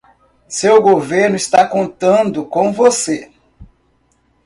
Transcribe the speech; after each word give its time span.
Seu 0.47 0.81
governo 0.81 1.35
está 1.35 1.67
contando 1.67 2.43
com 2.43 2.73
você. 2.73 3.31